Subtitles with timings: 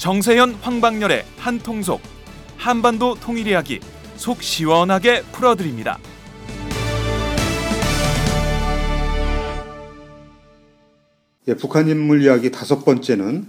[0.00, 2.00] 정세현 황박열의 한통속
[2.56, 3.80] 한반도 통일 이야기
[4.16, 5.98] 속 시원하게 풀어드립니다.
[11.48, 13.44] 예, 북한 인물 이야기 다섯 번째는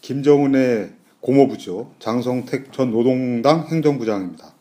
[0.00, 1.92] 김정은의 고모부죠.
[1.98, 4.54] 장성택 전 노동당 행정부장입니다.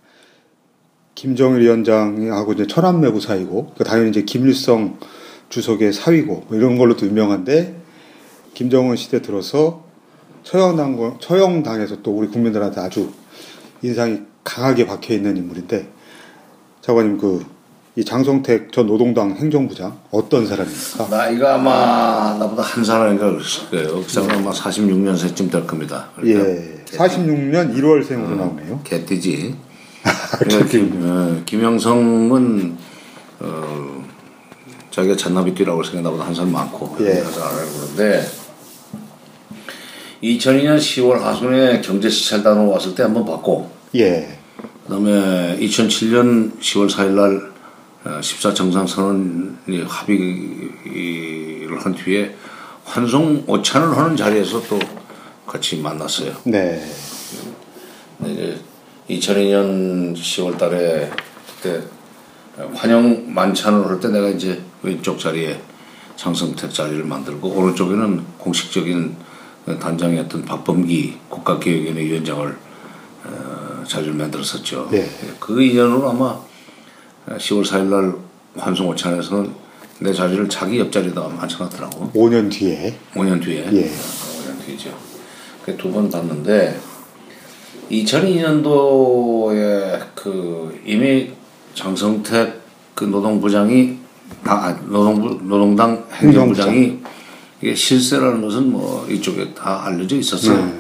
[1.16, 5.00] 김정일 위원장하고 이제 천안매부 사이고, 그 당연히 이제 김일성
[5.48, 7.80] 주석의 사위고, 뭐 이런 걸로도 유명한데,
[8.56, 9.88] 김정은 시대 들어서
[10.44, 13.12] 처형당, 처형당에서 또 우리 국민들한테 아주
[13.82, 15.88] 인상이 강하게 박혀 있는 인물인데,
[16.82, 17.46] 장관님 그,
[17.96, 21.08] 이 장성택 전 노동당 행정부장 어떤 사람입니까?
[21.10, 24.02] 나이가 아마 나보다 한 살인가 그랬을 거예요.
[24.04, 26.10] 그 사람은 아마 46년생쯤 될 겁니다.
[26.24, 28.80] 예, 46년 1월생으로 나오네요.
[28.84, 29.56] 개띠지.
[30.40, 32.78] 그러니까 김, 어, 김영성은
[33.42, 34.06] 어,
[34.92, 37.22] 자기가 잔나비띠라고 생각 나보다 한 살 많고 예.
[37.24, 38.26] 그런데
[40.24, 44.38] 2002년 10월 하순에 경제시찰단으로 왔을 때 한번 봤고 예,
[44.84, 52.36] 그다음에 2007년 10월 4일 날 14 정상선언 합의를 한 뒤에
[52.86, 54.80] 환송 오찬을 하는 자리에서 또
[55.46, 56.34] 같이 만났어요.
[56.44, 56.84] 네,
[58.26, 58.60] 이제
[59.10, 61.10] 2002년 10월 달에
[61.62, 61.82] 그때
[62.74, 65.60] 환영 만찬을 할 때 내가 이제 왼쪽 자리에
[66.16, 69.16] 장성택 자리를 만들고 오른쪽에는 공식적인
[69.78, 72.58] 단장이었던 박범기 국가기획위원회 위원장을
[73.26, 74.88] 어, 자리를 만들었었죠.
[74.92, 75.08] 네.
[75.40, 76.40] 그 인연으로 아마
[77.28, 78.14] 10월 4일 날
[78.58, 82.12] 환송 오찬에서는 내 자리를 자기 옆자리에다가 만쳐놨더라고.
[82.14, 83.68] 5년 뒤에 5년 뒤에.
[83.72, 83.92] 예.
[83.92, 84.90] 5년 뒤죠.
[85.66, 86.80] 그두번 봤는데
[87.92, 91.32] 2002년도에 그 이미
[91.76, 92.62] 장성택
[92.96, 93.98] 그 노동부장이
[94.46, 97.00] 아, 노동부 노동당 행정부장이
[97.62, 100.66] 이게 실세라는 것은 뭐 이쪽에 다 알려져 있었어요.
[100.66, 100.80] 네.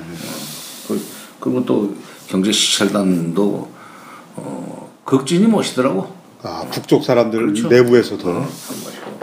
[0.88, 1.02] 그-
[1.40, 1.94] 그리고 또
[2.28, 3.70] 경제시찰단도
[4.36, 6.16] 어, 극진히 멋이더라고.
[6.42, 7.68] 아 북쪽 사람들 그렇죠.
[7.68, 9.20] 내부에서도 한 것이고.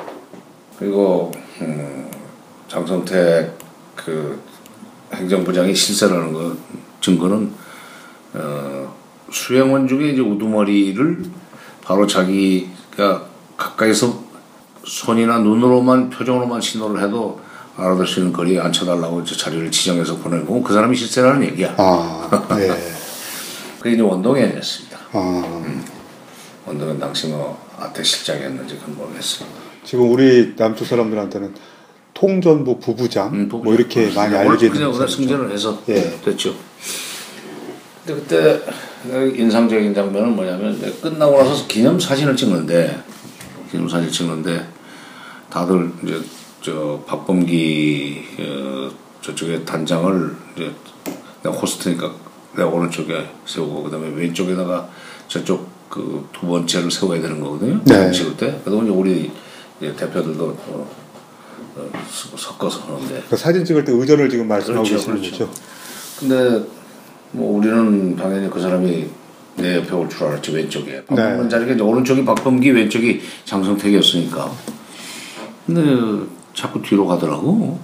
[0.78, 2.10] 그리고 음,
[2.68, 3.56] 장성택
[3.94, 4.38] 그
[5.14, 6.54] 행정부장이 실세라는 거
[7.00, 7.52] 증거는
[8.34, 8.94] 어,
[9.32, 11.24] 수행원 중에 이제 우두머리를
[11.82, 13.24] 바로 자기가
[13.56, 14.24] 가까이서
[14.84, 17.40] 손이나 눈으로만 표정으로만 신호를 해도
[17.76, 21.74] 알아들 수 있는 거리에 앉혀달라고 이제 자리를 지정해서 보내고 그 사람이 실세라는 얘기야.
[21.76, 22.68] 아, 네,
[23.78, 24.98] 그게 이제 원동현이었습니다.
[25.12, 25.62] 아
[26.66, 29.48] 원동현 당시 뭐 아태 실장이었는지 그건 모르겠어요.
[29.84, 31.54] 지금 우리 남쪽 사람들한테는
[32.14, 35.06] 통전부 부부장 음, 뭐 이렇게 많이 알려져 있는 그냥.
[35.06, 36.18] 승진을 해서 예.
[36.24, 36.54] 됐죠.
[38.04, 38.62] 근데 그때
[39.04, 42.98] 내가 인상적인 장면은 뭐냐면 끝나고 나서 기념 사진을 찍는데
[43.70, 44.66] 기념 사진 찍는데
[45.50, 46.20] 다들 이제
[46.66, 48.90] 저 박범기 어,
[49.20, 50.72] 저쪽에 단장을 이제
[51.44, 52.12] 내가 호스트니까
[52.56, 54.88] 내가 오른쪽에 세우고 그다음에 왼쪽에다가
[55.28, 57.80] 저쪽 그 두 번째를 세워야 되는 거거든요.
[57.84, 58.10] 네.
[58.10, 58.60] 찍을 때.
[58.66, 59.30] 이제 우리
[59.80, 60.90] 이제 대표들도 어,
[61.76, 61.90] 어,
[62.36, 65.46] 섞어서 하는데 그 사진 찍을 때 의전을 지금 말씀하고 그렇죠, 계시는 그렇죠.
[65.46, 65.60] 거죠.
[66.18, 66.66] 근데
[67.30, 69.06] 뭐 우리는 당연히 그 사람이
[69.58, 71.48] 내 옆에 올 줄 알았지 왼쪽에 박범근 네.
[71.48, 74.50] 자리가 이제 오른쪽이 박범기 왼쪽이 장성택이었으니까
[75.66, 76.26] 근데
[76.56, 77.78] 자꾸 뒤로 가더라고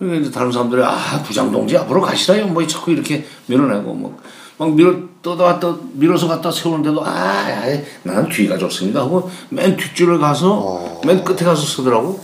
[0.00, 4.18] 그러니까 이제 다른 사람들이 아 부장 동지 앞으로 가시라요 뭐 자꾸 이렇게 밀어내고 뭐
[4.58, 10.18] 막 밀어 떠다 왔다 밀어서 갖다 세우는데도 아 아이, 나는 뒤가 좋습니다 하고 맨 뒷줄을
[10.18, 11.00] 가서 어.
[11.06, 12.18] 맨 끝에 가서 서더라고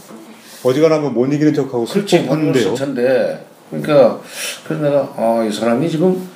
[0.62, 2.70] 어지간하면 못 이기는 척하고 슬퍼하는데요.
[2.70, 2.74] 한데요.
[2.74, 4.18] 텐데 그러니까
[4.64, 6.26] 그래서 내가 아 이 사람이 지금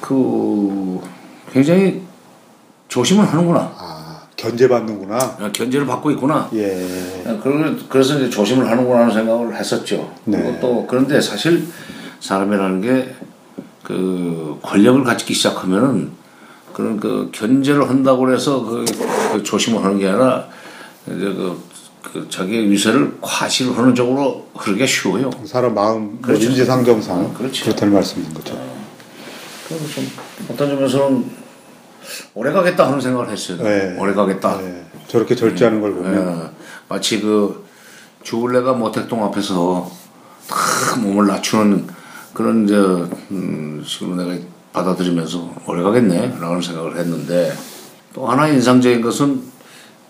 [0.00, 1.00] 그
[1.52, 2.02] 굉장히
[2.88, 3.95] 조심을 하는구나 아
[4.36, 5.16] 견제받는구나.
[5.16, 10.58] 아, 견제를 받고 있구나 예, 아, 그러- 그래서 이제 조심을 하는구나 하는 생각을 했었죠 네.
[10.60, 11.66] 또 그런데 사실
[12.20, 13.14] 사람이라는 게
[13.82, 16.10] 그 권력을 가지기 시작하면은
[16.72, 18.84] 그런 그 견제를 한다고 해서 그,
[19.32, 20.48] 그 조심을 하는 게 아니라
[21.06, 21.62] 이제 그,
[22.02, 25.30] 그 자기의 위세를 과시를 하는 쪽으로 흐르기가 쉬워요.
[25.44, 26.46] 사람 마음 뭐 그렇죠.
[26.48, 27.66] 인지상정상 어, 그렇죠.
[27.66, 28.60] 그렇다는 말씀인 거죠.
[29.68, 30.10] 그래서 좀
[30.50, 31.24] 어떤 점에서는
[32.34, 33.62] 오래 가겠다 하는 생각을 했어요.
[33.62, 33.96] 네.
[33.98, 34.60] 오래 가겠다.
[34.62, 36.50] 예, 저렇게 절제하는 걸 보면 예.
[36.88, 37.64] 마치 그
[38.22, 39.90] 주울레가 모택동 앞에서
[40.48, 41.86] 탁 몸을 낮추는
[42.32, 44.36] 그런 저 음, 식으로 내가
[44.72, 47.52] 받아들이면서 오래 가겠네라는 생각을 했는데
[48.12, 49.42] 또 하나 인상적인 것은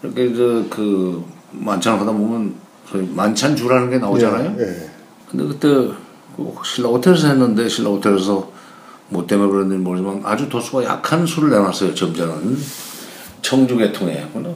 [0.02, 2.54] 이렇게 저그 만찬을 하다 보면
[2.90, 4.56] 소위 만찬주라는 게 나오잖아요.
[4.58, 4.90] 예, 예.
[5.30, 5.68] 근데 그때
[6.36, 8.50] 그 신라 호텔에서 했는데 신라 호텔에서
[9.08, 12.58] 뭐 때문에 그런지 모르지만 아주 도수가 약한 술을 내놨어요 점잖은
[13.42, 14.54] 청주 계통에 근데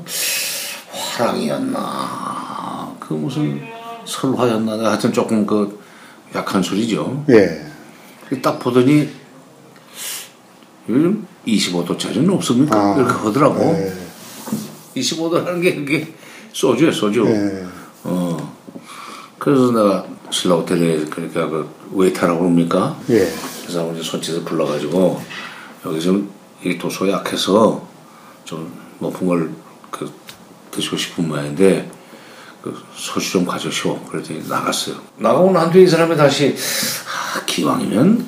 [0.91, 3.61] 화랑이었나 그 무슨
[4.05, 5.79] 설화였나 하여튼 조금 그
[6.35, 7.71] 약한 술이죠 예.
[8.43, 9.09] 딱 보더니
[10.89, 12.77] 요즘 25도짜리는 없습니까?
[12.77, 13.59] 아, 이렇게 하더라고.
[13.59, 13.93] 네.
[14.97, 16.15] 25도라는 게 그게
[16.53, 17.25] 소주야 소주.
[17.25, 17.65] 네.
[18.05, 18.57] 어.
[19.39, 22.97] 그래서 내가 신라 호텔에 그러니까 그 웨이터라고 그럽니까?
[23.11, 23.33] 예.
[23.67, 25.21] 그 사람 이제 손짓을 불러가지고
[25.87, 26.31] 여기 좀
[26.63, 27.83] 이게 도수 약해서
[28.45, 29.51] 좀 높은 걸
[29.91, 30.09] 그
[30.71, 31.91] 드시고 싶은 모양인데
[32.63, 33.99] 그 소주 좀 가져오시오.
[34.05, 34.95] 그랬더니 나갔어요.
[35.17, 36.55] 나가고 난 뒤에 이 사람이 다시
[37.35, 38.25] 아, 기왕이면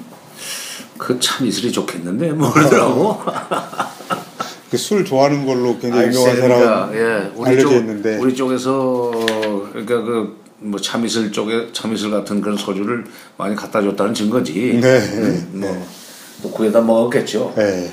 [0.99, 3.21] 그 참 이슬이 좋겠는데 뭐 그러더라고.
[4.71, 9.11] 그 술 좋아하는 걸로 굉장히 유명한 사람 예, 우리 알려져 쪽, 있는데 우리 쪽에서
[9.71, 13.05] 그러니까 그 뭐 참이슬 쪽에 참이슬 같은 그런 소주를
[13.37, 14.81] 많이 갖다 줬다는 증거지.
[14.81, 15.87] 네, 네, 뭐,
[16.43, 17.55] 또 구해다 먹었겠죠.
[17.59, 17.93] 예.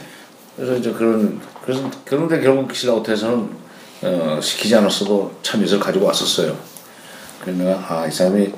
[0.55, 3.49] 그래서 이제 그런 그래서 그런데 결국 신라 호텔에서는
[4.01, 6.55] 어, 시키지 않았어도 참이슬 가지고 왔었어요.
[7.41, 8.51] 그래서 내가 아이 사람이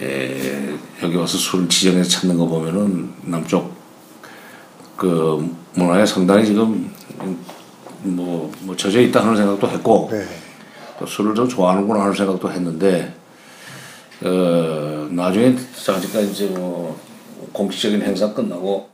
[0.00, 3.74] 에, 여기 와서 술 지정해서 찾는 거 보면은 남쪽
[4.96, 6.92] 그 문화에 상당히 지금
[8.02, 10.26] 뭐, 뭐 젖어 있다 하는 생각도 했고 네.
[10.98, 13.14] 또 술을 좀 좋아하는구나 하는 생각도 했는데
[14.24, 16.98] 어, 나중에 자기가 이제 뭐
[17.52, 18.90] 공식적인 행사 끝나고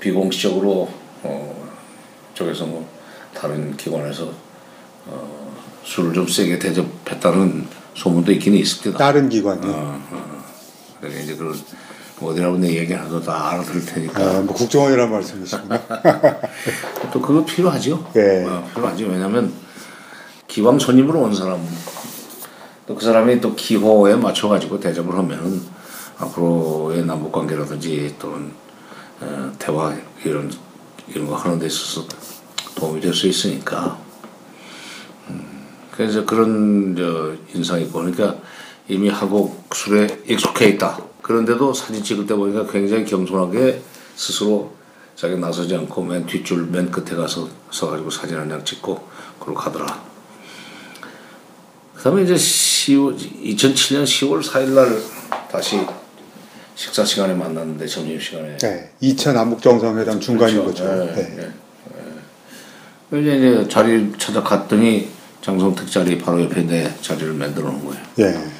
[0.00, 0.88] 비공식적으로
[1.22, 1.70] 어,
[2.34, 2.88] 쪽에서 뭐
[3.34, 4.32] 다른 기관에서
[5.06, 5.54] 어,
[5.84, 8.98] 술을 좀 세게 대접했다는 소문도 있긴 있습니다.
[8.98, 9.70] 다른 기관이요.
[9.72, 10.44] 어, 어.
[11.00, 11.54] 그러니까 이제 그런
[12.20, 15.80] 어디라고 내 얘기 하도 다 알아들을 테니까 아, 뭐 국정원이라는 말씀이시구나.
[17.12, 18.10] 또 그거 필요하죠.
[18.16, 18.44] 예.
[18.44, 19.06] 어, 필요하죠.
[19.06, 19.52] 왜냐하면
[20.48, 21.64] 기왕 손님으로 온 사람
[22.88, 25.60] 또 그 사람이 또 기호에 맞춰가지고 대접을 하면은
[26.18, 28.50] 앞으로의 남북 관계라든지 또는
[29.20, 29.94] 어, 대화
[30.24, 30.50] 이런
[31.06, 32.06] 이런 거 하는 데 있어서
[32.74, 33.98] 도움이 될 수 있으니까.
[35.28, 38.36] 음, 그래서 그런 저 인상이 그러니까
[38.88, 40.98] 이미 하고 술에 익숙해 있다.
[41.20, 43.82] 그런데도 사진 찍을 때 보니까 굉장히 겸손하게
[44.16, 44.72] 스스로
[45.14, 49.06] 자기 나서지 않고 맨 뒷줄 맨 끝에 가서 서가지고 사진 한 장 찍고
[49.40, 50.08] 그러고 가더라.
[51.94, 52.36] 그 다음에 이제
[52.88, 54.98] 10월, 2007년 10월 4일 날
[55.50, 55.78] 다시
[56.74, 58.90] 식사 시간에 만났는데 점심 시간에 네.
[59.02, 60.84] 2차 남북 정상회담 중간인 그렇죠.
[60.84, 61.04] 거죠.
[61.06, 61.52] 네, 네.
[63.10, 63.20] 네.
[63.20, 65.08] 이제, 이제 자리 찾아갔더니
[65.42, 68.02] 장성택 자리 바로 옆에 내 자리를 만들어 놓은 거예요.
[68.20, 68.50] 예.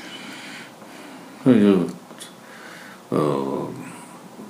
[1.45, 1.87] 그래서
[3.11, 3.75] 어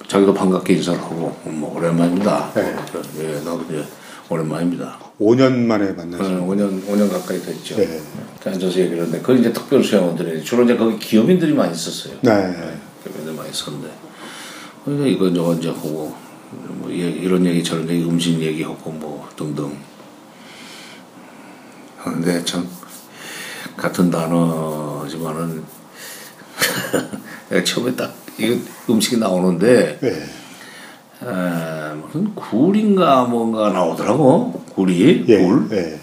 [0.09, 2.53] 자기도 반갑게 인사를 하고 뭐 오랜만입니다.
[2.55, 2.77] 네.
[3.19, 3.85] 예, 나도 이제
[4.31, 4.99] 오랜만입니다.
[5.21, 6.25] 5년 만에 어, 만나죠.
[6.25, 7.77] 5년 5년 가까이 됐죠.
[7.77, 8.01] 네.
[8.45, 12.15] 앉아서 얘기를 했는데 거기 이제 특별 수양원들이 주로 이제 거기 기업인들이 많이 있었어요.
[12.23, 12.55] 네.
[13.03, 13.91] 기업인들 많이 있었는데
[14.85, 16.15] 그래서 이거 이제 하고
[16.51, 19.77] 뭐 이런 얘기 저런 얘기 음식 얘기하고 뭐 등등
[21.99, 22.69] 하는데 참
[23.77, 25.63] 같은 단어지만은
[27.51, 28.57] 내가 처음에 딱 이거
[28.89, 30.09] 음식이 나오는데 네.
[31.23, 35.39] 에, 무슨 굴인가 뭔가 나오더라고 굴이 예.
[35.39, 35.69] 굴.
[35.73, 36.01] 예.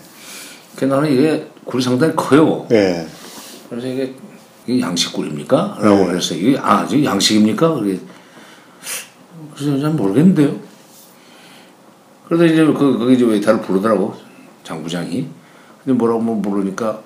[0.76, 2.68] 그 나는 이게 굴이 상당히 커요.
[2.72, 3.08] 예.
[3.70, 4.14] 그래서 이게,
[4.68, 5.78] 이게 양식굴입니까?
[5.80, 6.06] 라고 네.
[6.06, 6.40] 그랬어요.
[6.40, 7.76] 이게, 아, 이게 양식입니까?
[7.76, 7.98] 그래.
[9.56, 10.56] 그래서 잘 모르겠는데요.
[12.28, 14.16] 그래서 이제 그, 거기 이제 웨이터를 부르더라고.
[14.64, 15.28] 장 부장이.
[15.84, 17.00] 근데 뭐라고 뭐 부르니까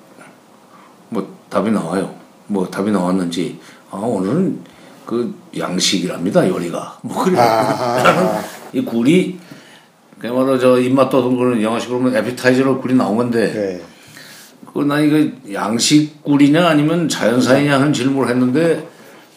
[1.10, 2.14] 뭐 답이 나와요.
[2.46, 4.60] 뭐 답이 나왔는지, 아, 오늘은
[5.06, 6.98] 그 양식이랍니다, 요리가.
[7.02, 7.38] 뭐 그래.
[7.38, 8.42] 아.
[8.72, 9.38] 이 굴이,
[10.18, 13.90] 그야말로 저 입맛 돋은 거는 영어식으로 보면 에피타이저로 굴이 나온 건데, 예.
[14.72, 18.86] 그나 이거 양식 굴이냐 아니면 자연사이냐 하는 질문을 했는데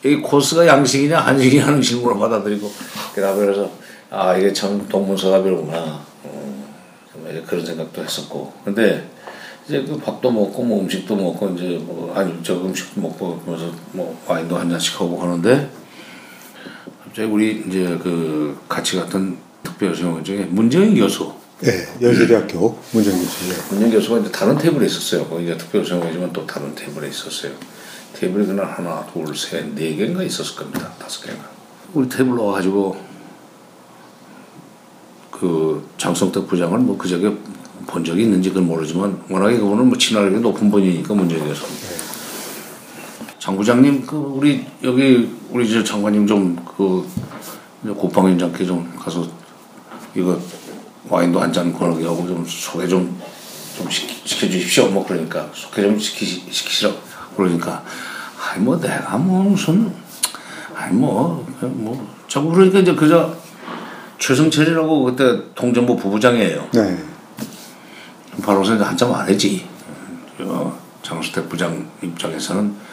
[0.06, 2.70] 이 코스가 양식이냐 한식이냐 하는 질문을 받아들이고
[3.16, 3.72] 그다음에 그래서
[4.10, 6.66] 아 이게 참 동문서답이로구나 어,
[7.12, 9.08] 정말 이제 그런 생각도 했었고 근데
[9.66, 14.20] 이제 그 밥도 먹고 뭐 음식도 먹고 이제 뭐 아니 저 음식도 먹고 그러면서 뭐
[14.28, 15.70] 와인도 한 잔씩 하고 하는데
[17.14, 21.32] 갑자기 우리 이제 그 같이 갔던 특별수용 중에 문정인 교수
[21.64, 21.88] 예.
[22.02, 23.54] 연세대학교 문정교 씨.
[23.70, 25.24] 문영 교수가 이제 다른 테이블에 있었어요.
[25.28, 27.52] 거기 이제 특별 요청이지만 또 다른 테이블에 있었어요.
[28.16, 30.92] 테이블이 그날 하나, 둘, 셋, 네 개인가 있었을 겁니다.
[30.98, 31.48] 다섯 개인가.
[31.94, 32.98] 우리 테이블 와가지고
[35.30, 37.32] 그 장성택 부장을 뭐 그저께
[37.86, 41.64] 본 적이 있는지 그건 모르지만 워낙에 그분은 뭐 친화력이 높은 분이니까 문재인 교수.
[43.54, 47.08] 장 부장님 그 우리 여기 우리 저 장관님 좀그
[47.84, 49.28] 국방위원장께 좀 가서
[50.16, 50.40] 이거
[51.08, 53.20] 와인도 한 잔 권하게 하고 좀 소개 좀,
[53.78, 54.88] 좀 시키, 시켜주십시오.
[54.90, 56.98] 뭐 그러니까 소개 좀 시키, 시키시라고
[57.38, 57.84] 그러니까
[58.42, 59.94] 아이 뭐 내가 뭐 무슨
[60.76, 63.36] 아이 뭐, 뭐 자꾸 그러니까 이제 그저
[64.20, 66.70] 최승철이라고 그때 통정부 부부장이에요.
[66.74, 67.04] 네.
[68.42, 69.68] 바로서 이제 한참 안 했지.
[70.40, 72.93] 어, 장수택 부장 입장에서는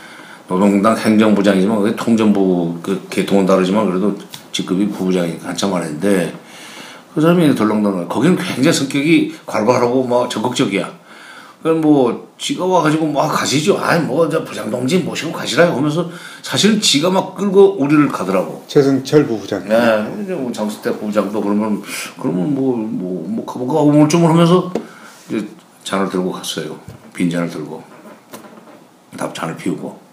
[0.50, 4.18] 노동당 행정부장이지만 그게 통전부 그 계통은 다르지만 그래도
[4.50, 6.34] 직급이 부부장이 한참 안했는데
[7.14, 10.92] 그 사람이 덜렁덜렁 거기는 굉장히 성격이 괄괄하고 뭐 적극적이야.
[11.62, 13.78] 그럼 뭐 지가 와가지고 막 가시죠.
[13.78, 16.10] 아이 뭐저 부장 동지 모시고 가시라요 하면서
[16.42, 18.64] 사실 지가 막 끌고 우리를 가더라고.
[18.66, 19.68] 최승철 부부장.
[19.68, 21.80] 네, 이제 뭐 장수태 부장도 그러면
[22.20, 24.72] 그러면 뭐뭐뭐 가볼까 우물쭈물 하면서
[25.28, 25.46] 이제
[25.84, 26.76] 잔을 들고 갔어요.
[27.14, 27.84] 빈 잔을 들고
[29.16, 30.09] 답 잔을 피우고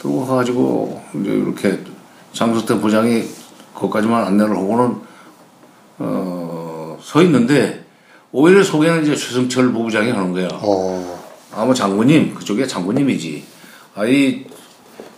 [0.00, 1.78] 들고 가가지고 이제 이렇게
[2.32, 3.24] 장수태 부장이
[3.74, 4.96] 거기까지만 안내를 하고는
[5.98, 7.84] 어 서 있는데
[8.32, 10.48] 오히려 소개는 이제 최승철 부부장이 하는 거야.
[10.52, 11.18] 어,
[11.54, 13.44] 아마 장군님 그쪽에 장군님이지.
[13.94, 14.44] 아이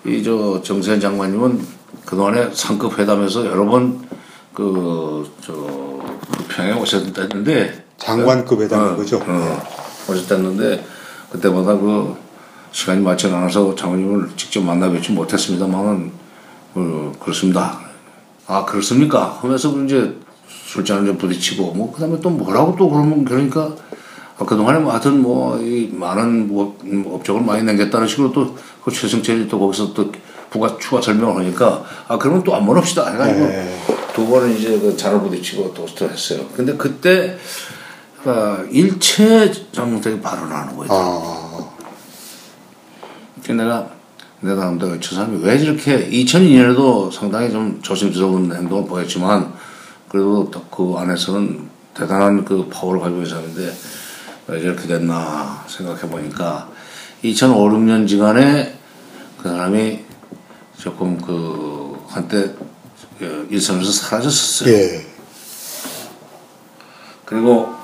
[0.05, 1.61] 이 저 정세현 장관님은
[2.05, 3.99] 그 동안에 상급 회담에서 여러 번
[4.55, 5.99] 그저
[6.49, 9.19] 평양에 오셨다는데 장관급 회담인 어, 거죠.
[9.27, 9.63] 어,
[10.09, 10.85] 오셨다는데
[11.33, 12.15] 그때마다 그
[12.73, 16.13] 시간이 맞지 않아서 장관님을 직접 만나 뵙지 못했습니다만은
[16.75, 17.81] 어, 그렇습니다.
[18.47, 19.39] 아 그렇습니까?
[19.41, 20.17] 하면서 이제
[20.67, 23.75] 술잔을 좀 부딪히고 뭐 그다음에 또 뭐라고 또 그러면 그러니까
[24.39, 28.91] 아, 그동안에 뭐 하여튼 뭐 이 많은 뭐 음, 업적을 많이 남겼다는 식으로 또 그
[28.91, 30.11] 최승철이 또 거기서 또
[30.51, 33.79] 부가 추가 설명을 하니까 아 그러면 또 한번 합시다 해가지고 네.
[34.15, 36.41] 두 번은 이제 그 잔을 부딪히고 토스트를 했어요.
[36.57, 37.37] 근데 그때
[38.25, 40.89] 아, 일체 장문택이 발언하는 거예요.
[40.93, 41.40] 아,
[43.51, 43.91] 그래서 내가
[44.41, 49.53] 내가 나름대로 저 사람이 왜 저렇게 2002년에도 상당히 좀 조심스러운 행동을 보였지만
[50.09, 53.77] 그래도 또그 안에서는 대단한 그 파워를 가지고 있는 사람인데
[54.49, 56.69] 왜 저렇게 됐나 생각해 보니까
[57.23, 58.79] 2005, 6년 지간에
[59.43, 60.01] 그 사람이
[60.79, 62.55] 조금 그 한때
[63.19, 64.75] 그 일선에서 사라졌었어요.
[64.75, 65.07] 예.
[67.27, 67.75] 그리고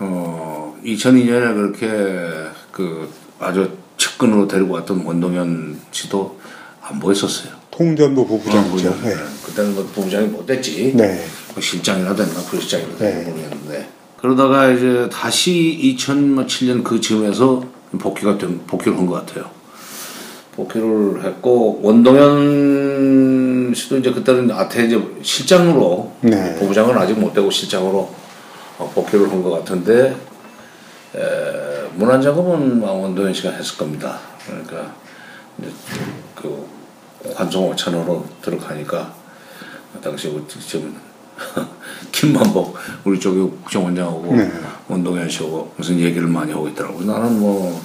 [0.00, 3.08] 어 2002년에 그렇게 그
[3.38, 6.38] 아주 측근으로 데리고 왔던 원동현 씨도
[6.82, 7.52] 안 보였었어요.
[7.70, 8.88] 통전부 부부장이죠.
[8.88, 9.14] 어, 네.
[9.44, 10.92] 그때는 뭐 부부장이 못 됐지.
[10.94, 11.24] 네.
[11.54, 13.24] 뭐 실장이라 됐나 부실장이라 됐나 네.
[13.30, 13.88] 모르겠는데
[14.20, 17.64] 그러다가 이제 다시 2007년 그 즈음에서
[17.98, 19.50] 복귀가 된 복귀를 한 것 같아요.
[20.56, 26.54] 복귀를 했고 원동현 씨도 이제 그때는 아태 이제 실장으로 네.
[26.58, 28.10] 부부장은 아직 못 되고 실장으로
[28.78, 30.16] 어, 복귀를 한 것 같은데
[31.14, 31.45] 에,
[31.96, 34.18] 문안 작업은 원동현 씨가 했을 겁니다.
[34.46, 34.94] 그러니까
[35.58, 35.70] 이제
[36.34, 36.66] 그
[37.34, 39.14] 관종 5천원으로 들어가니까
[40.02, 40.94] 당시 그 지금
[42.12, 44.50] 김만복 우리 쪽에 국정원장하고 네.
[44.88, 47.06] 원동현 씨하고 무슨 얘기를 많이 하고 있더라고요.
[47.06, 47.80] 나는 뭐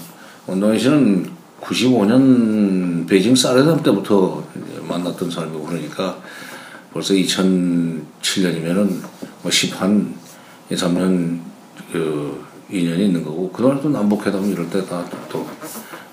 [0.47, 4.43] 원동현 씨는 95년 베이징 쌀회담 때부터
[4.87, 6.17] 만났던 사람이고 그러니까
[6.91, 9.01] 벌써 2007년이면은
[9.41, 10.13] 뭐 10한
[10.69, 11.39] 2, 3년
[11.91, 15.47] 그 인연이 있는 거고 그동안 또 남북회담 이럴 때 다 또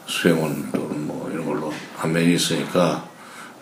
[0.06, 3.06] 수행원 또는 뭐 이런 걸로 안면이 있으니까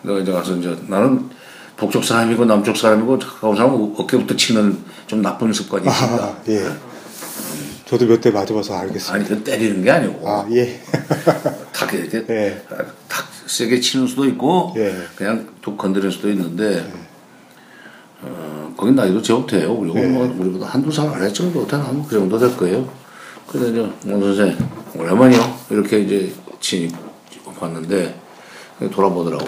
[0.01, 1.29] 내가 이제 가서 이제 나는
[1.75, 4.77] 북쪽 사람이고 남쪽 사람이고 가까운 사람은 어깨부터 치는
[5.07, 6.23] 좀 나쁜 습관이 있습니다.
[6.23, 6.65] 아, 예.
[7.85, 9.13] 저도 몇 대 맞아봐서 알겠습니다.
[9.13, 10.81] 아니 그 때리는 게 아니고 아, 예.
[11.73, 12.61] 탁 이렇게 예.
[13.07, 14.95] 탁 세게 치는 수도 있고 예.
[15.15, 16.89] 그냥 툭 건드릴 수도 있는데
[18.21, 19.75] 어, 거긴 나이도 제법 돼요.
[19.77, 20.05] 그리고 예.
[20.05, 22.87] 뭐 우리보다 한두 살 아래 정도 되나 그 정도 될 거예요.
[23.47, 24.55] 그래서 이제 원 선생
[24.95, 25.39] 오랜만이요
[25.71, 26.89] 이렇게 이제 치니
[27.59, 28.15] 봤는데
[28.91, 29.45] 돌아보더라고.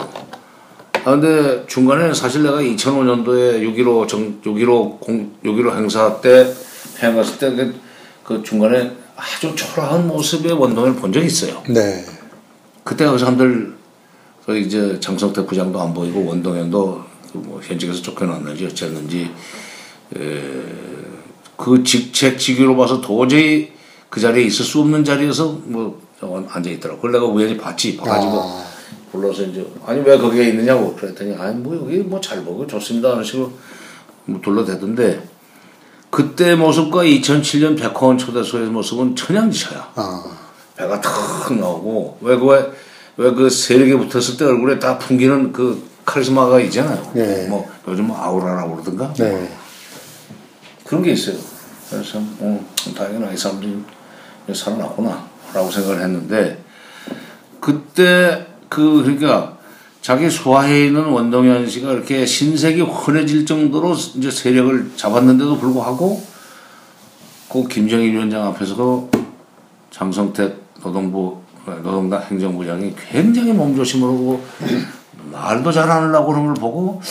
[1.05, 6.51] 아 근데 중간에 사실 내가 2005년도에 6.15 정, 6.15 공, 6.15 행사 때
[6.98, 11.62] 평양 갔을 때그 중간에 아주 초라한 모습의 원동을 본 적이 있어요.
[11.69, 12.03] 네.
[12.83, 13.74] 그때 그 사람들
[14.45, 19.31] 그 이제 장성태 부장도 안 보이고 원동현도 그 뭐 현직에서 쫓겨났는지 어쨌는지
[20.15, 20.41] 에,
[21.57, 23.71] 그 직책 직위로 봐서 도저히
[24.09, 26.98] 그 자리에 있을 수 없는 자리에서 뭐 앉아 있더라고.
[27.00, 27.95] 그걸 내가 우연히 봤지.
[27.98, 28.63] 봐가지고 아.
[29.12, 33.24] 불러서 이제 아니 왜 거기에 있느냐고 그랬더니 아니 뭐 여기 뭐 잘 보고 좋습니다 하는
[33.24, 33.51] 식으로
[34.25, 35.27] 뭐 둘러대던데
[36.12, 39.91] 그때 모습과 2007년 백화원 초대소의 모습은 천양지차야.
[39.95, 40.24] 아,
[40.75, 46.60] 배가 탁 나오고 왜 그 왜 그 세력에 붙었을 때 얼굴에 딱 풍기는 그 카리스마가
[46.62, 47.12] 있잖아요.
[47.13, 47.48] 네.
[47.48, 49.50] 뭐 요즘 뭐 아우라라고 그러던가 네.
[50.84, 51.38] 그런 게 있어요.
[51.89, 53.84] 그래서 어, 다행이나 이 사람들이
[54.54, 56.63] 살아났구나라고 생각을 했는데
[57.60, 59.58] 그때 그 그러니까
[60.01, 66.24] 자기 소화해 있는 원동현 씨가 이렇게 신색이 환해질 정도로 이제 세력을 잡았는데도 불구하고
[67.51, 69.08] 그 김정일 위원장 앞에서
[69.92, 74.42] 장성택 노동부 노동당 행정부장이 굉장히 몸조심을 하고
[75.31, 77.01] 말도 잘 안 하려고 그런 걸 보고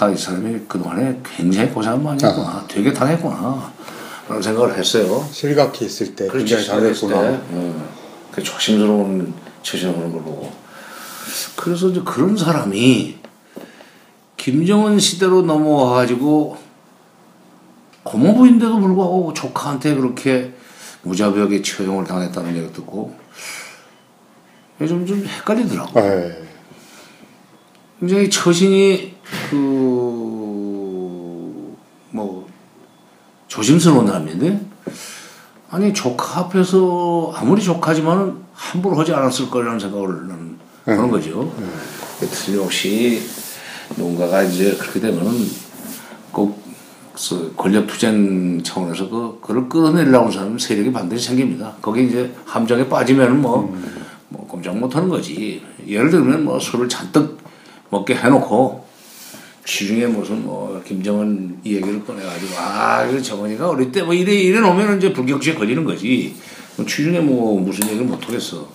[0.00, 2.64] 아, 이 사람이 그동안에 굉장히 고생을 많이 했구나.
[2.68, 3.72] 되게 당했구나.
[4.28, 5.24] 라는 생각을 했어요.
[5.30, 7.22] 실각해 있을 때 그렇지, 굉장히 잘했구나.
[7.22, 7.28] 때.
[7.50, 7.88] 음,
[8.32, 9.32] 그 조심스러운
[9.62, 10.50] 처신을 하는 걸 보고.
[11.56, 13.18] 그래서 이제 그런 사람이
[14.36, 16.56] 김정은 시대로 넘어와가지고
[18.02, 20.52] 고모부인데도 불구하고 조카한테 그렇게
[21.02, 23.14] 무자비하게 처형을 당했다는 얘기 듣고
[24.78, 26.00] 좀, 좀 헷갈리더라고.
[26.00, 26.42] 예.
[27.98, 29.14] 굉장히 처신이
[29.50, 29.56] 그,
[32.10, 32.46] 뭐,
[33.48, 34.60] 조심스러운 사람인데,
[35.70, 40.28] 아니, 조카 앞에서 아무리 조카지만은 함부로 하지 않았을 거라는 생각을
[40.84, 41.52] 하는 거죠.
[42.20, 43.22] 틀림없이
[43.96, 45.32] 누군가가 이제 그렇게 되면은
[46.32, 51.74] 꼭그 권력 투쟁 차원에서 그, 그걸 끌어내려고 하는 사람은 세력이 반드시 생깁니다.
[51.80, 53.74] 거기 이제 함정에 빠지면은 뭐,
[54.28, 55.62] 뭐 꼼짝 못 하는 거지.
[55.86, 57.45] 예를 들면 뭐 술을 잔뜩
[57.90, 58.86] 먹게 해놓고
[59.64, 64.60] 시중에 무슨 뭐 김정은 이 얘기를 꺼내가지고 아, 그 정은이가 어릴 때 뭐 이래 이래
[64.60, 66.34] 놓으면 이제 불격주에 걸리는 거지.
[66.76, 68.68] 뭐 취중에 뭐 무슨 얘기를 못 하겠어.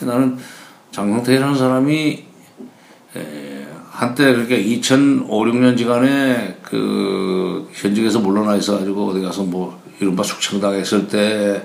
[0.00, 0.38] 나는
[0.92, 2.24] 장성태라는 사람이
[3.16, 11.08] 에, 한때 그렇게 2005, 6년 지간에 그 현직에서 물러나 있어가지고 어디 가서 뭐 이른바 숙청당했을
[11.08, 11.62] 때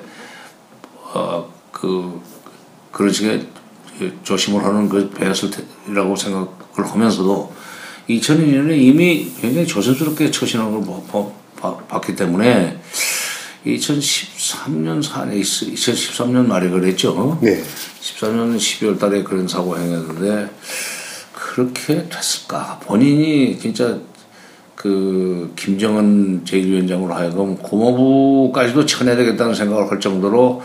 [1.14, 2.22] 어, 그
[2.92, 3.48] 그런 식의
[4.24, 5.50] 조심을 하는 그 배였을
[5.86, 7.54] 테라고 생각을 하면서도
[8.10, 11.32] 2002년에 이미 굉장히 조심스럽게 처신한 걸 봐- 봐-
[11.62, 12.80] 봐- 봤기 때문에
[13.66, 17.38] 2013년 산에 2013년 말에 그랬죠.
[17.42, 17.62] 네.
[18.02, 20.50] 14년 12월 달에 그런 사고 행했는데
[21.34, 22.80] 그렇게 됐을까?
[22.84, 24.00] 본인이 진짜
[24.76, 30.64] 그 김정은 제1위원장으로 하여금 고모부까지도 쳐내야 되겠다는 생각을 할 정도로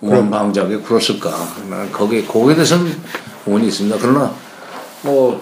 [0.00, 1.30] 원방작에 굴었을까?
[1.68, 2.92] 나는 거기에, 거기에 대해서는
[3.46, 3.96] 의문이 있습니다.
[4.00, 4.34] 그러나
[5.02, 5.40] 뭐,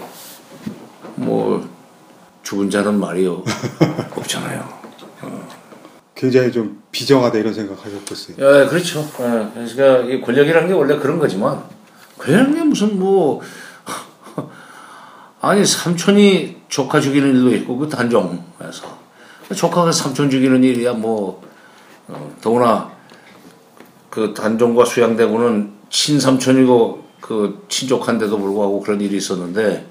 [1.17, 1.69] 뭐,
[2.43, 4.83] 죽은 자는 말이 없잖아요.
[6.23, 8.37] 굉장히 좀 비정하다 이런 생각하셨겠어요.
[8.39, 9.01] 예, 그렇죠.
[9.01, 11.61] 예, 그러니까 이 권력이라는 게 원래 그런 거지만
[12.19, 13.41] 권력이라는 게 무슨 뭐
[15.41, 19.03] 아니 삼촌이 조카 죽이는 일도 있고 그 단종에서
[19.53, 21.43] 조카가 삼촌 죽이는 일이야 뭐
[22.07, 22.93] 어, 더구나
[24.13, 29.87] 그 단종과 수양대군은 친삼촌이고 그 친족한데도 불구하고 그런 일이 있었는데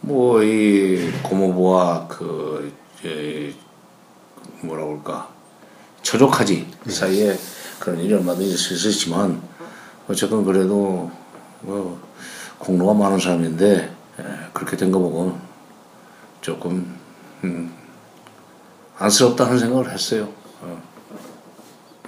[0.00, 2.72] 뭐 이 고모부와 그
[4.62, 5.28] 뭐라 그럴까
[6.00, 7.36] 처족하지 사이에
[7.78, 9.42] 그런 일이 얼마든지 있을 수 있지만
[10.08, 11.10] 어쨌건 그래도
[11.60, 12.00] 뭐
[12.58, 15.38] 공로가 많은 사람인데 예, 그렇게 된 거 보고
[16.40, 16.96] 조금
[17.44, 17.74] 음,
[18.96, 20.32] 안쓰럽다는 생각을 했어요.
[20.62, 20.82] 어.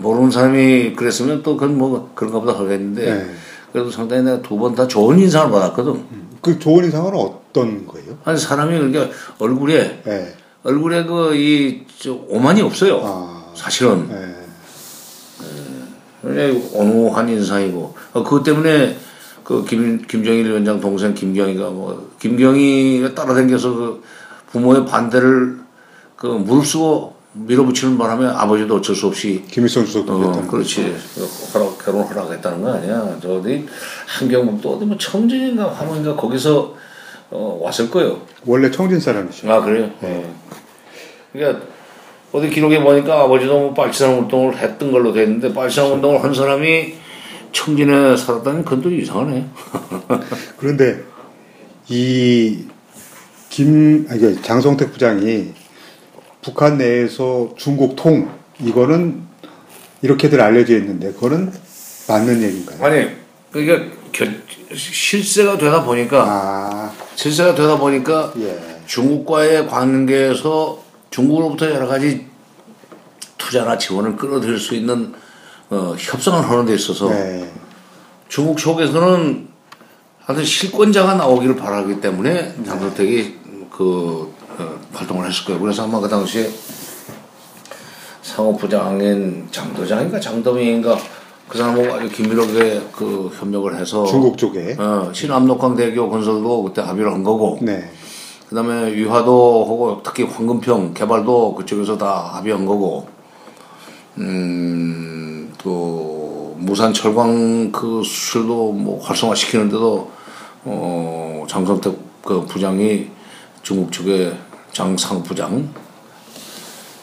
[0.00, 3.34] 모르는 사람이 그랬으면 또 그건 뭐 그런가 보다 하겠는데 네.
[3.72, 6.04] 그래도 상당히 내가 두 번 다 좋은 인상을 받았거든.
[6.40, 8.18] 그 좋은 인상은 어떤 거예요?
[8.24, 9.08] 아니 사람이 그러니까
[9.38, 10.34] 얼굴에 네.
[10.62, 11.82] 얼굴에 그 이
[12.28, 13.00] 오만이 없어요.
[13.04, 13.44] 아.
[13.54, 14.36] 사실은 네.
[16.22, 18.96] 굉장히 온화한 인상이고 어, 그것 때문에
[19.44, 24.02] 그 김, 김정일 위원장 동생 김경희가 뭐 김경희가 따라다녀서 그
[24.52, 25.58] 부모의 반대를
[26.16, 30.46] 그 무릅쓰고 밀어붙이는 바람에 아버지도 어쩔 수 없이 김일성 주석도 어.
[30.48, 30.96] 그렇지.
[31.54, 33.18] 허락, 결혼 허락했다는 거 아니야.
[33.22, 33.66] 저 어디
[34.06, 36.74] 한경북도 어디 뭐 청진인가 하모인가 거기서
[37.30, 38.20] 어, 왔을 거예요.
[38.46, 39.50] 원래 청진 사람이죠.
[39.50, 39.90] 아 그래요.
[40.00, 40.28] 네.
[41.32, 41.64] 그러니까
[42.32, 46.94] 어디 기록에 보니까 아버지도 뭐 빨치산 운동을 했던 걸로 돼 있는데 빨치산 운동을 한 사람이
[47.52, 49.46] 청진에 살았다는 그건 또 이상하네.
[50.58, 51.04] 그런데
[51.88, 52.64] 이
[53.48, 55.52] 김, 아니, 그 장성택 부장이
[56.42, 59.22] 북한 내에서 중국 통, 이거는
[60.02, 61.52] 이렇게들 알려져 있는데, 그거는
[62.08, 62.84] 맞는 얘기인가요?
[62.84, 63.08] 아니
[63.52, 64.26] 그러니까 겨,
[64.74, 68.80] 실세가 되다 보니까 아, 실세가 되다 보니까 예.
[68.86, 72.26] 중국과의 관계에서 중국으로부터 여러 가지
[73.38, 75.12] 투자나 지원을 끌어들일 수 있는
[75.70, 77.48] 어, 협상을 하는 데 있어서 네.
[78.28, 79.48] 중국 쪽에서는
[80.20, 83.38] 하여튼 실권자가 나오기를 바라기 때문에 장성택이
[83.70, 84.29] 그 어,
[84.92, 85.60] 활동을 했을 거예요.
[85.60, 86.50] 그래서 아마 그 당시에
[88.22, 90.96] 상업부장인 장도장인가 장도민인가
[91.48, 94.76] 그 사람하고 아주 긴밀하게 그 협력을 해서 중국 쪽에.
[94.78, 97.90] 어, 신암록강 대교 건설도 그때 합의를 한 거고 네.
[98.48, 103.08] 그다음에 유화도 하고 특히 황금평 개발도 그쪽에서 다 합의한 거고
[105.28, 105.50] 음또
[106.58, 110.10] 무산 철광 그 수출도 뭐 활성화 시키는데도
[110.64, 113.08] 어 장성택 그 부장이
[113.62, 114.36] 중국 측의
[114.72, 115.72] 장상 부장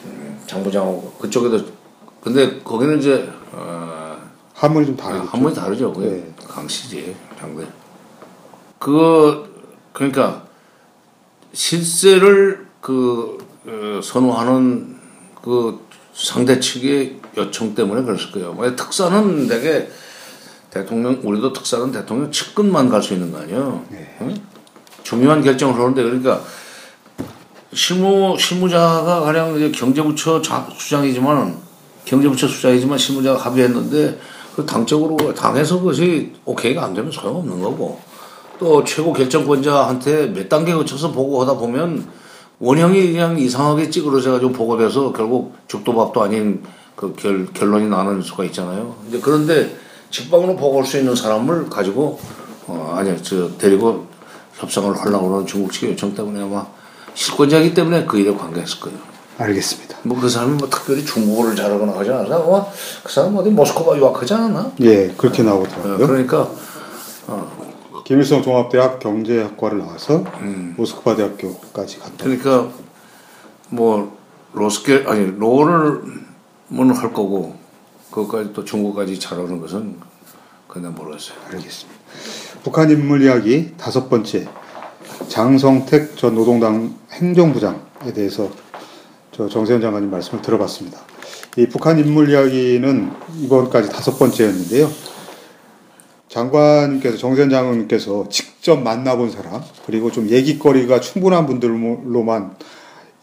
[0.05, 1.65] 음, 장 부장하고 그쪽에도
[2.21, 4.17] 근데 거기는 이제 어
[4.53, 5.23] 한문이 좀 다르죠.
[5.25, 5.93] 한 번이 다르죠.
[5.93, 6.33] 그게 네.
[6.47, 7.65] 강씨지 장대.
[8.79, 9.45] 그거
[9.93, 10.43] 그러니까
[11.53, 14.97] 실세를 그 어, 선호하는
[15.43, 15.79] 그
[16.13, 18.55] 상대 측의 요청 때문에 그랬을 거예요.
[18.57, 19.89] 왜 특사는 되게
[20.71, 23.85] 대통령 우리도 특사는 대통령 측근만 갈 수 있는 거 아니에요.
[24.21, 24.35] 응?
[25.03, 26.41] 중요한 결정을 하는데 그러니까
[27.73, 31.55] 실무 실무자가 가령 이제 경제부처 자- 수장이지만
[32.05, 34.19] 경제부처 수장이지만 실무자가 합의했는데
[34.55, 37.99] 그 당적으로 당에서 그것이 오케이가 안 되면 소용없는 거고
[38.59, 42.07] 또 최고 결정권자한테 몇 단계 거쳐서 보고하다 보면
[42.59, 46.63] 원형이 그냥 이상하게 찌그러져 가지고 보고돼서 결국 죽도밥도 아닌
[46.95, 48.95] 그 결, 결론이 나는 수가 있잖아요.
[49.07, 49.77] 이제 그런데
[50.09, 52.19] 직방으로 보고할 수 있는 사람을 가지고
[52.65, 54.07] 어 아니 저 데리고
[54.55, 56.65] 협상을 하려고 하는 중국 측의 요청 때문에 아마
[57.17, 58.99] 실권자이기 때문에 그 일에 관계했을 거예요.
[59.39, 59.97] 알겠습니다.
[60.03, 62.65] 뭐 그 사람이 뭐 특별히 중국어를 잘하거나 하지 않아서 아마
[63.03, 64.71] 그 사람 어디 모스크바 유학하지 않았나?
[64.81, 66.07] 예, 그렇게 어, 나오더라고요.
[66.07, 66.49] 그러니까
[68.05, 70.75] 김일성 종합대학 경제학과를 나와서 음.
[70.77, 72.23] 모스크바 대학교까지 갔다.
[72.23, 72.69] 그러니까
[73.69, 74.15] 뭐
[74.53, 76.03] 로스케 아니 로를
[76.67, 77.55] 뭐할 거고
[78.11, 79.97] 그것까지 또 중국까지 잘하는 것은
[80.67, 81.37] 그냥 모르겠어요.
[81.51, 81.99] 알겠습니다.
[82.63, 84.47] 북한 인물 이야기 다섯 번째
[85.27, 88.49] 장성택 전 노동당 행정부장에 대해서
[89.31, 90.99] 저 정세현 장관님 말씀을 들어봤습니다.
[91.57, 93.11] 이 북한 인물 이야기는
[93.43, 94.89] 이번까지 다섯 번째였는데요.
[96.29, 102.55] 장관님께서 정세현 장관님께서 직접 만나본 사람 그리고 좀 얘기거리가 충분한 분들로만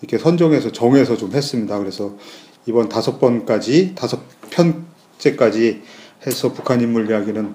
[0.01, 1.79] 이렇게 선정해서 정해서 좀 했습니다.
[1.79, 2.17] 그래서
[2.67, 5.83] 이번 다섯 번까지 다섯 편째까지
[6.27, 7.55] 해서 북한 인물 이야기는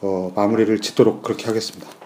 [0.00, 2.01] 어, 마무리를 짓도록 그렇게 하겠습니다.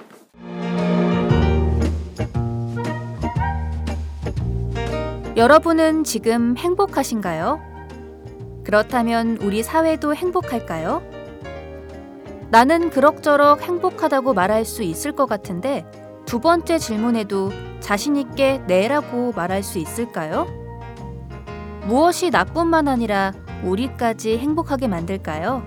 [5.36, 7.60] 여러분은 지금 행복하신가요?
[8.64, 11.02] 그렇다면 우리 사회도 행복할까요?
[12.48, 15.84] 나는 그럭저럭 행복하다고 말할 수 있을 것 같은데
[16.24, 20.46] 두 번째 질문에도 자신있게 네라고 말할 수 있을까요?
[21.84, 25.62] 무엇이 나뿐만 아니라 우리까지 행복하게 만들까요?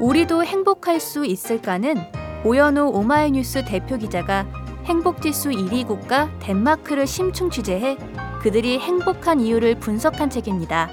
[0.00, 1.96] 우리도 행복할 수 있을까는
[2.42, 7.96] 오연우 오마이뉴스 대표 기자가 행복지수 1위 국가 덴마크를 심층 취재해
[8.40, 10.90] 그들이 행복한 이유를 분석한 책입니다.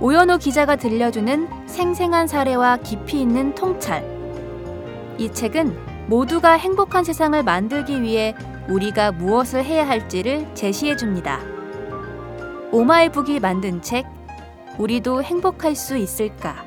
[0.00, 4.04] 오연호 기자가 들려주는 생생한 사례와 깊이 있는 통찰.
[5.16, 8.34] 이 책은 모두가 행복한 세상을 만들기 위해
[8.68, 11.40] 우리가 무엇을 해야 할지를 제시해 줍니다.
[12.70, 14.04] 오마이북이 만든 책,
[14.78, 16.66] 우리도 행복할 수 있을까?